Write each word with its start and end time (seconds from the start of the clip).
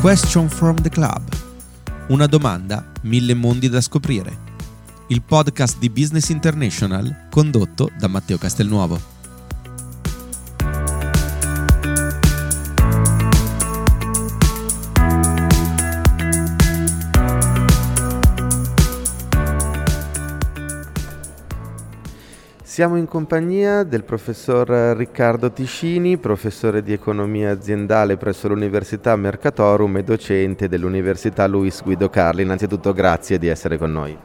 Question 0.00 0.48
from 0.48 0.76
the 0.80 0.88
Club. 0.88 1.20
Una 2.08 2.26
domanda, 2.26 2.90
mille 3.02 3.34
mondi 3.34 3.68
da 3.68 3.82
scoprire. 3.82 4.38
Il 5.08 5.20
podcast 5.20 5.78
di 5.78 5.90
Business 5.90 6.30
International 6.30 7.26
condotto 7.28 7.90
da 7.98 8.08
Matteo 8.08 8.38
Castelnuovo. 8.38 9.19
Siamo 22.80 22.96
in 22.96 23.06
compagnia 23.06 23.82
del 23.82 24.04
professor 24.04 24.66
Riccardo 24.96 25.52
Tiscini, 25.52 26.16
professore 26.16 26.82
di 26.82 26.94
economia 26.94 27.50
aziendale 27.50 28.16
presso 28.16 28.48
l'Università 28.48 29.14
Mercatorum 29.16 29.98
e 29.98 30.02
docente 30.02 30.66
dell'Università 30.66 31.46
Luis 31.46 31.82
Guido 31.82 32.08
Carli. 32.08 32.40
Innanzitutto 32.40 32.94
grazie 32.94 33.36
di 33.36 33.48
essere 33.48 33.76
con 33.76 33.92
noi. 33.92 34.16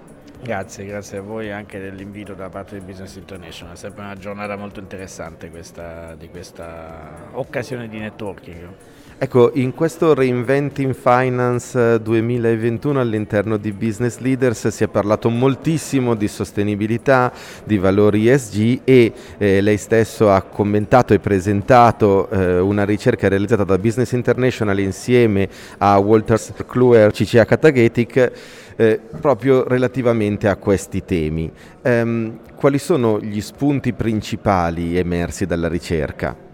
Grazie, 0.41 0.85
grazie 0.85 1.17
a 1.17 1.21
voi 1.21 1.51
anche 1.51 1.81
dell'invito 1.81 2.33
da 2.33 2.47
parte 2.47 2.79
di 2.79 2.85
Business 2.85 3.17
International. 3.17 3.73
È 3.73 3.77
sempre 3.77 4.03
una 4.05 4.15
giornata 4.15 4.55
molto 4.55 4.79
interessante 4.79 5.49
questa, 5.49 6.15
di 6.17 6.29
questa 6.29 7.31
occasione 7.33 7.89
di 7.89 7.99
networking. 7.99 8.69
Ecco, 9.17 9.51
in 9.53 9.73
questo 9.73 10.13
Reinventing 10.13 10.93
Finance 10.93 12.01
2021 12.01 12.99
all'interno 12.99 13.55
di 13.55 13.71
Business 13.71 14.17
Leaders 14.17 14.67
si 14.67 14.83
è 14.83 14.89
parlato 14.89 15.29
moltissimo 15.29 16.15
di 16.15 16.27
sostenibilità, 16.27 17.31
di 17.63 17.77
valori 17.77 18.27
ESG 18.27 18.81
e 18.83 19.13
eh, 19.37 19.61
lei 19.61 19.77
stesso 19.77 20.29
ha 20.29 20.41
commentato 20.41 21.13
e 21.13 21.19
presentato 21.19 22.29
eh, 22.29 22.59
una 22.59 22.83
ricerca 22.83 23.29
realizzata 23.29 23.63
da 23.63 23.77
Business 23.77 24.11
International 24.11 24.79
insieme 24.79 25.47
a 25.77 25.97
Walter 25.97 26.37
Kluwer, 26.67 27.13
CCA 27.13 27.45
Katagetic, 27.45 28.31
eh, 28.75 28.99
proprio 29.21 29.65
relativamente 29.65 30.49
a 30.49 30.57
questi 30.57 31.05
temi. 31.05 31.49
Um, 31.83 32.39
quali 32.53 32.79
sono 32.79 33.21
gli 33.21 33.39
spunti 33.39 33.93
principali 33.93 34.97
emersi 34.97 35.45
dalla 35.45 35.69
ricerca? 35.69 36.45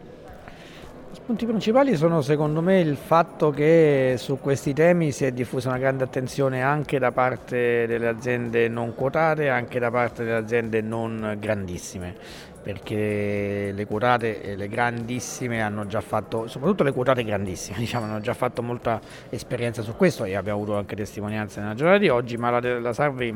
Punti 1.25 1.45
principali 1.45 1.95
sono 1.95 2.21
secondo 2.21 2.61
me 2.61 2.79
il 2.79 2.95
fatto 2.97 3.51
che 3.51 4.15
su 4.17 4.39
questi 4.39 4.73
temi 4.73 5.11
si 5.11 5.25
è 5.25 5.31
diffusa 5.31 5.69
una 5.69 5.77
grande 5.77 6.03
attenzione 6.03 6.61
anche 6.61 6.99
da 6.99 7.11
parte 7.11 7.85
delle 7.85 8.07
aziende 8.07 8.67
non 8.67 8.95
quotate, 8.95 9.49
anche 9.49 9.79
da 9.79 9.91
parte 9.91 10.23
delle 10.23 10.37
aziende 10.37 10.81
non 10.81 11.37
grandissime, 11.39 12.15
perché 12.61 13.71
le 13.73 13.85
quotate 13.85 14.41
e 14.41 14.55
le 14.55 14.67
grandissime 14.67 15.61
hanno 15.61 15.85
già 15.85 16.01
fatto, 16.01 16.47
soprattutto 16.47 16.83
le 16.83 16.91
quotate 16.91 17.23
grandissime, 17.23 17.77
diciamo, 17.79 18.05
hanno 18.05 18.19
già 18.19 18.33
fatto 18.33 18.63
molta 18.63 18.99
esperienza 19.29 19.81
su 19.83 19.95
questo 19.95 20.23
e 20.23 20.35
abbiamo 20.35 20.61
avuto 20.61 20.77
anche 20.77 20.95
testimonianze 20.95 21.59
nella 21.59 21.75
giornata 21.75 21.99
di 21.99 22.09
oggi, 22.09 22.35
ma 22.37 22.49
la, 22.49 22.79
la 22.79 22.93
Sarvi 22.93 23.33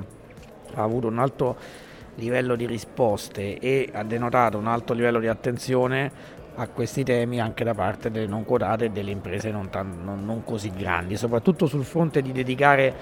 ha 0.74 0.82
avuto 0.82 1.08
un 1.08 1.20
alto 1.20 1.84
livello 2.16 2.56
di 2.56 2.66
risposte 2.66 3.60
e 3.60 3.90
ha 3.92 4.04
denotato 4.04 4.58
un 4.58 4.68
alto 4.68 4.94
livello 4.94 5.20
di 5.20 5.28
attenzione 5.28 6.44
a 6.56 6.68
questi 6.68 7.04
temi 7.04 7.42
anche 7.42 7.64
da 7.64 7.74
parte 7.74 8.10
delle 8.10 8.28
non 8.28 8.46
quotate 8.46 8.86
e 8.86 8.90
delle 8.90 9.12
imprese 9.12 9.52
non, 9.52 9.70
tan- 9.70 10.04
non, 10.04 10.26
non 10.26 10.44
così 10.44 10.72
grandi, 10.72 11.18
soprattutto 11.18 11.66
sul 11.66 11.84
fronte 11.84 12.22
di 12.22 12.32
dedicare, 12.32 12.94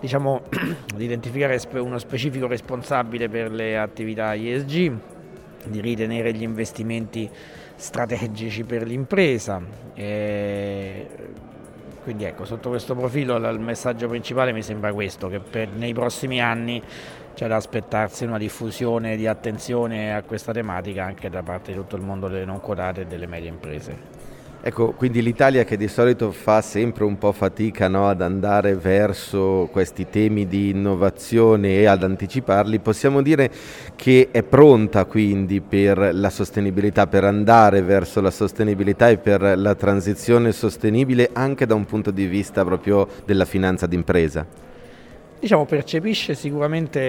diciamo, 0.00 0.42
di 0.94 1.04
identificare 1.04 1.58
uno 1.74 1.98
specifico 1.98 2.46
responsabile 2.46 3.28
per 3.28 3.50
le 3.50 3.78
attività 3.78 4.34
ISG, 4.34 4.92
di 5.64 5.80
ritenere 5.80 6.32
gli 6.32 6.42
investimenti 6.42 7.28
strategici 7.74 8.64
per 8.64 8.86
l'impresa. 8.86 9.60
E 9.94 11.06
quindi 12.10 12.24
ecco, 12.24 12.44
sotto 12.44 12.70
questo 12.70 12.96
profilo 12.96 13.36
il 13.36 13.60
messaggio 13.60 14.08
principale 14.08 14.52
mi 14.52 14.62
sembra 14.62 14.92
questo, 14.92 15.28
che 15.28 15.38
per, 15.38 15.68
nei 15.68 15.92
prossimi 15.92 16.40
anni 16.40 16.82
c'è 17.34 17.46
da 17.46 17.54
aspettarsi 17.54 18.24
una 18.24 18.36
diffusione 18.36 19.14
di 19.14 19.28
attenzione 19.28 20.12
a 20.12 20.22
questa 20.22 20.50
tematica 20.50 21.04
anche 21.04 21.30
da 21.30 21.44
parte 21.44 21.70
di 21.70 21.78
tutto 21.78 21.94
il 21.94 22.02
mondo 22.02 22.26
delle 22.26 22.44
non 22.44 22.60
quotate 22.60 23.02
e 23.02 23.06
delle 23.06 23.28
medie 23.28 23.48
imprese. 23.48 24.19
Ecco, 24.62 24.92
quindi 24.92 25.22
l'Italia 25.22 25.64
che 25.64 25.78
di 25.78 25.88
solito 25.88 26.32
fa 26.32 26.60
sempre 26.60 27.04
un 27.04 27.16
po' 27.16 27.32
fatica 27.32 27.88
no, 27.88 28.10
ad 28.10 28.20
andare 28.20 28.74
verso 28.74 29.70
questi 29.72 30.10
temi 30.10 30.46
di 30.46 30.68
innovazione 30.68 31.76
e 31.76 31.86
ad 31.86 32.02
anticiparli, 32.02 32.78
possiamo 32.78 33.22
dire 33.22 33.50
che 33.96 34.28
è 34.30 34.42
pronta 34.42 35.06
quindi 35.06 35.62
per 35.62 36.10
la 36.12 36.28
sostenibilità, 36.28 37.06
per 37.06 37.24
andare 37.24 37.80
verso 37.80 38.20
la 38.20 38.30
sostenibilità 38.30 39.08
e 39.08 39.16
per 39.16 39.56
la 39.56 39.74
transizione 39.74 40.52
sostenibile 40.52 41.30
anche 41.32 41.64
da 41.64 41.74
un 41.74 41.86
punto 41.86 42.10
di 42.10 42.26
vista 42.26 42.62
proprio 42.62 43.08
della 43.24 43.46
finanza 43.46 43.86
d'impresa? 43.86 44.69
Diciamo, 45.40 45.64
percepisce 45.64 46.34
sicuramente 46.34 47.00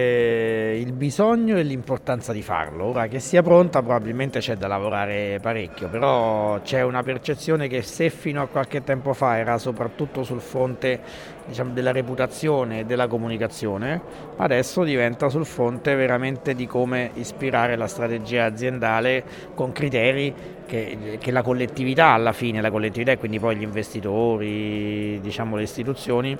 il 0.79 0.93
bisogno 0.93 1.57
e 1.57 1.63
l'importanza 1.63 2.31
di 2.31 2.41
farlo. 2.41 2.85
Ora 2.85 3.07
che 3.07 3.19
sia 3.19 3.41
pronta 3.41 3.81
probabilmente 3.81 4.39
c'è 4.39 4.55
da 4.55 4.67
lavorare 4.67 5.39
parecchio, 5.41 5.89
però 5.89 6.61
c'è 6.61 6.81
una 6.81 7.03
percezione 7.03 7.67
che 7.67 7.81
se 7.81 8.09
fino 8.09 8.41
a 8.41 8.47
qualche 8.47 8.83
tempo 8.83 9.11
fa 9.13 9.37
era 9.37 9.57
soprattutto 9.57 10.23
sul 10.23 10.39
fronte 10.39 11.01
diciamo, 11.45 11.73
della 11.73 11.91
reputazione 11.91 12.79
e 12.79 12.85
della 12.85 13.07
comunicazione, 13.07 14.01
adesso 14.37 14.83
diventa 14.85 15.27
sul 15.27 15.45
fronte 15.45 15.93
veramente 15.95 16.55
di 16.55 16.65
come 16.67 17.11
ispirare 17.15 17.75
la 17.75 17.87
strategia 17.87 18.45
aziendale 18.45 19.23
con 19.53 19.73
criteri 19.73 20.33
che, 20.65 21.17
che 21.19 21.31
la 21.31 21.41
collettività 21.41 22.13
alla 22.13 22.31
fine, 22.31 22.61
la 22.61 22.71
collettività 22.71 23.11
e 23.11 23.17
quindi 23.17 23.39
poi 23.39 23.57
gli 23.57 23.63
investitori, 23.63 25.19
diciamo, 25.19 25.57
le 25.57 25.63
istituzioni, 25.63 26.37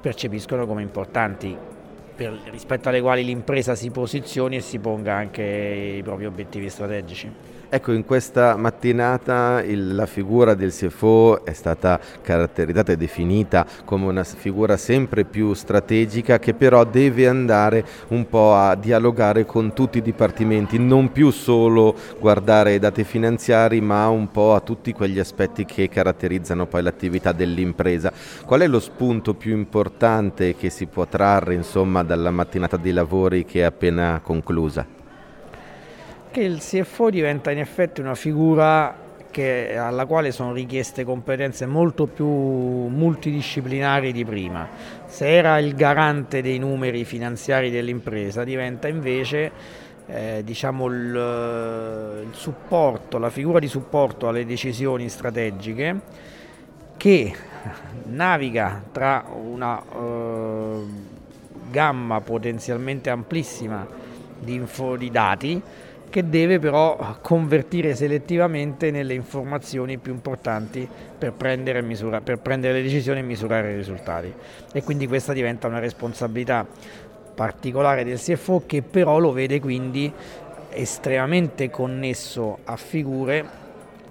percepiscono 0.00 0.66
come 0.66 0.82
importanti 0.82 1.56
per, 2.14 2.36
rispetto 2.50 2.88
alle 2.88 3.00
quali 3.00 3.24
l'impresa 3.24 3.74
si 3.74 3.90
posizioni 3.90 4.56
e 4.56 4.60
si 4.60 4.78
ponga 4.78 5.14
anche 5.14 5.42
i 5.98 6.02
propri 6.02 6.26
obiettivi 6.26 6.68
strategici. 6.68 7.30
Ecco, 7.70 7.92
in 7.92 8.06
questa 8.06 8.56
mattinata 8.56 9.62
il, 9.62 9.94
la 9.94 10.06
figura 10.06 10.54
del 10.54 10.72
CFO 10.72 11.44
è 11.44 11.52
stata 11.52 12.00
caratterizzata 12.22 12.92
e 12.92 12.96
definita 12.96 13.66
come 13.84 14.06
una 14.06 14.24
figura 14.24 14.78
sempre 14.78 15.24
più 15.24 15.52
strategica 15.52 16.38
che 16.38 16.54
però 16.54 16.84
deve 16.84 17.28
andare 17.28 17.84
un 18.08 18.26
po' 18.26 18.54
a 18.54 18.74
dialogare 18.74 19.44
con 19.44 19.74
tutti 19.74 19.98
i 19.98 20.02
dipartimenti, 20.02 20.78
non 20.78 21.12
più 21.12 21.30
solo 21.30 21.94
guardare 22.18 22.70
ai 22.70 22.78
dati 22.78 23.04
finanziari, 23.04 23.82
ma 23.82 24.08
un 24.08 24.30
po' 24.30 24.54
a 24.54 24.60
tutti 24.60 24.94
quegli 24.94 25.18
aspetti 25.18 25.66
che 25.66 25.90
caratterizzano 25.90 26.64
poi 26.64 26.82
l'attività 26.82 27.32
dell'impresa. 27.32 28.10
Qual 28.46 28.60
è 28.60 28.66
lo 28.66 28.80
spunto 28.80 29.34
più 29.34 29.54
importante 29.54 30.56
che 30.56 30.70
si 30.70 30.86
può 30.86 31.06
trarre 31.06 31.52
insomma, 31.52 32.02
dalla 32.02 32.30
mattinata 32.30 32.78
di 32.78 32.92
lavori 32.92 33.44
che 33.44 33.60
è 33.60 33.64
appena 33.64 34.22
conclusa? 34.22 34.97
Che 36.30 36.40
il 36.40 36.58
CFO 36.60 37.10
diventa 37.10 37.50
in 37.50 37.58
effetti 37.58 38.00
una 38.00 38.14
figura 38.14 39.06
che, 39.30 39.76
alla 39.76 40.06
quale 40.06 40.32
sono 40.32 40.52
richieste 40.52 41.04
competenze 41.04 41.66
molto 41.66 42.06
più 42.06 42.26
multidisciplinari 42.26 44.12
di 44.12 44.24
prima. 44.24 44.68
Se 45.06 45.28
era 45.28 45.58
il 45.58 45.74
garante 45.74 46.42
dei 46.42 46.58
numeri 46.58 47.04
finanziari 47.04 47.70
dell'impresa, 47.70 48.44
diventa 48.44 48.88
invece 48.88 49.52
eh, 50.06 50.42
diciamo 50.44 50.86
il, 50.86 52.24
il 52.28 52.34
supporto, 52.34 53.18
la 53.18 53.30
figura 53.30 53.58
di 53.58 53.68
supporto 53.68 54.28
alle 54.28 54.46
decisioni 54.46 55.08
strategiche 55.08 56.00
che 56.96 57.34
naviga 58.06 58.82
tra 58.90 59.24
una 59.30 59.80
eh, 59.80 60.82
gamma 61.70 62.20
potenzialmente 62.20 63.10
amplissima 63.10 63.86
di, 64.38 64.54
info, 64.54 64.96
di 64.96 65.10
dati 65.10 65.62
che 66.10 66.28
deve 66.28 66.58
però 66.58 67.18
convertire 67.20 67.94
selettivamente 67.94 68.90
nelle 68.90 69.14
informazioni 69.14 69.98
più 69.98 70.12
importanti 70.12 70.88
per 71.18 71.32
prendere, 71.32 71.82
misura, 71.82 72.20
per 72.20 72.38
prendere 72.38 72.74
le 72.74 72.82
decisioni 72.82 73.20
e 73.20 73.22
misurare 73.22 73.72
i 73.72 73.76
risultati. 73.76 74.32
E 74.72 74.82
quindi 74.82 75.06
questa 75.06 75.32
diventa 75.32 75.66
una 75.66 75.78
responsabilità 75.78 76.66
particolare 77.34 78.04
del 78.04 78.18
CFO 78.18 78.64
che 78.66 78.82
però 78.82 79.18
lo 79.18 79.32
vede 79.32 79.60
quindi 79.60 80.12
estremamente 80.70 81.70
connesso 81.70 82.58
a 82.64 82.76
figure 82.76 83.66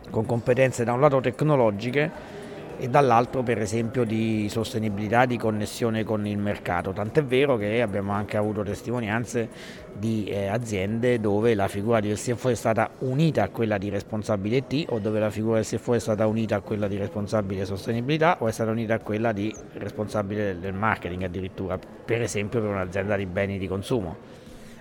con 0.09 0.25
competenze 0.25 0.83
da 0.83 0.93
un 0.93 1.01
lato 1.01 1.19
tecnologiche 1.19 2.36
e 2.79 2.89
dall'altro 2.89 3.43
per 3.43 3.59
esempio 3.59 4.03
di 4.03 4.47
sostenibilità, 4.49 5.25
di 5.25 5.37
connessione 5.37 6.03
con 6.03 6.25
il 6.25 6.37
mercato. 6.37 6.91
Tant'è 6.91 7.23
vero 7.23 7.57
che 7.57 7.81
abbiamo 7.81 8.11
anche 8.11 8.37
avuto 8.37 8.63
testimonianze 8.63 9.49
di 9.93 10.25
eh, 10.25 10.47
aziende 10.47 11.19
dove 11.19 11.55
la 11.55 11.67
figura 11.67 11.99
del 11.99 12.17
CFO 12.17 12.49
è 12.49 12.55
stata 12.55 12.89
unita 12.99 13.43
a 13.43 13.49
quella 13.49 13.77
di 13.77 13.89
responsabile 13.89 14.67
T 14.67 14.85
o 14.89 14.99
dove 14.99 15.19
la 15.19 15.29
figura 15.29 15.55
del 15.55 15.65
CFO 15.65 15.93
è 15.95 15.99
stata 15.99 16.27
unita 16.27 16.57
a 16.57 16.59
quella 16.59 16.87
di 16.87 16.97
responsabile 16.97 17.65
sostenibilità 17.65 18.37
o 18.39 18.47
è 18.47 18.51
stata 18.51 18.71
unita 18.71 18.95
a 18.95 18.99
quella 18.99 19.31
di 19.31 19.53
responsabile 19.73 20.59
del 20.59 20.73
marketing 20.73 21.23
addirittura, 21.23 21.77
per 21.77 22.21
esempio 22.21 22.61
per 22.61 22.69
un'azienda 22.69 23.15
di 23.15 23.25
beni 23.25 23.57
di 23.57 23.67
consumo. 23.67 24.15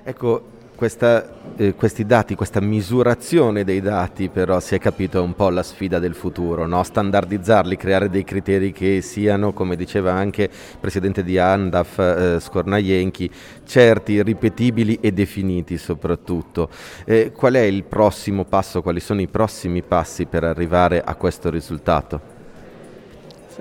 Ecco, 0.02 0.55
Questa, 0.76 1.26
eh, 1.56 1.74
questi 1.74 2.04
dati, 2.04 2.34
questa 2.34 2.60
misurazione 2.60 3.64
dei 3.64 3.80
dati 3.80 4.28
però 4.28 4.60
si 4.60 4.74
è 4.74 4.78
capito 4.78 5.22
un 5.22 5.34
po' 5.34 5.48
la 5.48 5.62
sfida 5.62 5.98
del 5.98 6.14
futuro, 6.14 6.66
no? 6.66 6.82
standardizzarli, 6.82 7.78
creare 7.78 8.10
dei 8.10 8.24
criteri 8.24 8.72
che 8.72 9.00
siano, 9.00 9.54
come 9.54 9.74
diceva 9.74 10.12
anche 10.12 10.42
il 10.42 10.78
presidente 10.78 11.24
di 11.24 11.38
Andaf 11.38 11.98
eh, 11.98 12.40
Scornaienchi, 12.40 13.30
certi, 13.64 14.22
ripetibili 14.22 14.98
e 15.00 15.12
definiti 15.12 15.78
soprattutto. 15.78 16.68
Eh, 17.06 17.32
qual 17.32 17.54
è 17.54 17.62
il 17.62 17.84
prossimo 17.84 18.44
passo, 18.44 18.82
quali 18.82 19.00
sono 19.00 19.22
i 19.22 19.28
prossimi 19.28 19.80
passi 19.80 20.26
per 20.26 20.44
arrivare 20.44 21.02
a 21.02 21.14
questo 21.14 21.48
risultato? 21.48 22.34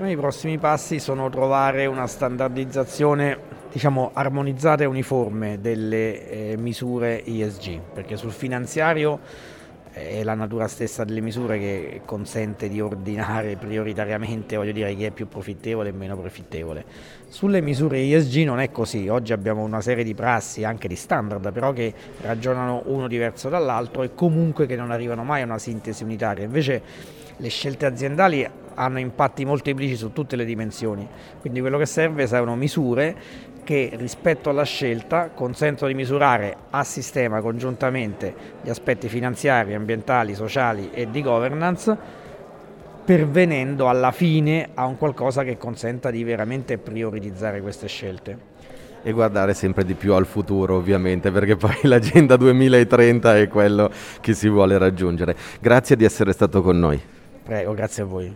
I 0.04 0.18
prossimi 0.18 0.58
passi 0.58 1.00
sono 1.00 1.30
trovare 1.30 1.86
una 1.86 2.08
standardizzazione 2.08 3.55
diciamo, 3.76 4.12
armonizzata 4.14 4.84
e 4.84 4.86
uniforme 4.86 5.60
delle 5.60 6.30
eh, 6.30 6.56
misure 6.58 7.26
ESG, 7.26 7.82
perché 7.94 8.16
sul 8.16 8.32
finanziario 8.32 9.20
è 9.92 10.24
la 10.24 10.34
natura 10.34 10.70
stessa 10.70 11.04
delle 11.04 11.20
misure 11.20 11.60
che 11.60 12.02
consente 12.06 12.70
di 12.70 12.80
ordinare 12.80 13.58
prioritariamente 13.58 14.56
voglio 14.56 14.72
dire, 14.72 14.96
chi 14.96 15.04
è 15.04 15.12
più 15.12 15.28
profittevole 15.28 15.90
e 15.90 15.92
meno 15.92 16.16
profittevole. 16.16 16.86
Sulle 17.28 17.60
misure 17.60 18.00
ESG 18.00 18.46
non 18.46 18.62
è 18.62 18.72
così, 18.72 19.10
oggi 19.10 19.34
abbiamo 19.34 19.62
una 19.62 19.82
serie 19.82 20.06
di 20.06 20.14
prassi, 20.14 20.64
anche 20.64 20.88
di 20.88 20.96
standard, 20.96 21.52
però 21.52 21.74
che 21.74 21.94
ragionano 22.22 22.84
uno 22.86 23.10
diverso 23.10 23.50
dall'altro 23.50 24.04
e 24.04 24.14
comunque 24.16 24.68
che 24.68 24.78
non 24.78 24.92
arrivano 24.92 25.26
mai 25.26 25.42
a 25.42 25.46
una 25.46 25.60
sintesi 25.60 26.02
unitaria. 26.06 26.46
Invece 26.46 26.82
le 27.36 27.50
scelte 27.50 27.86
aziendali 27.86 28.48
hanno 28.76 29.00
impatti 29.00 29.44
molteplici 29.44 29.98
su 29.98 30.14
tutte 30.14 30.38
le 30.38 30.46
dimensioni, 30.46 31.06
quindi 31.42 31.60
quello 31.60 31.78
che 31.78 31.86
serve 31.86 32.26
sono 32.26 32.56
misure 32.56 33.16
che 33.66 33.90
rispetto 33.96 34.52
alla 34.52 34.64
scelta 34.64 35.32
consentono 35.34 35.90
di 35.90 35.98
misurare 35.98 36.56
a 36.70 36.84
sistema 36.84 37.42
congiuntamente 37.42 38.34
gli 38.62 38.70
aspetti 38.70 39.10
finanziari, 39.10 39.74
ambientali, 39.74 40.36
sociali 40.36 40.92
e 40.94 41.10
di 41.10 41.22
governance, 41.24 41.98
pervenendo 43.04 43.90
alla 43.90 44.12
fine 44.12 44.70
a 44.76 44.86
un 44.86 44.98
qualcosa 44.98 45.44
che 45.44 45.58
consenta 45.58 46.12
di 46.12 46.24
veramente 46.24 46.78
prioritizzare 46.78 47.60
queste 47.60 47.88
scelte. 47.88 48.54
E 49.02 49.12
guardare 49.12 49.56
sempre 49.56 49.84
di 49.84 49.96
più 49.96 50.14
al 50.14 50.28
futuro 50.28 50.76
ovviamente, 50.76 51.32
perché 51.32 51.56
poi 51.56 51.76
l'agenda 51.84 52.38
2030 52.38 53.38
è 53.38 53.48
quello 53.48 53.90
che 54.22 54.34
si 54.34 54.48
vuole 54.48 54.78
raggiungere. 54.78 55.36
Grazie 55.60 55.96
di 55.96 56.06
essere 56.06 56.34
stato 56.34 56.62
con 56.62 56.78
noi. 56.78 57.02
Prego, 57.44 57.74
grazie 57.74 58.04
a 58.04 58.06
voi. 58.06 58.36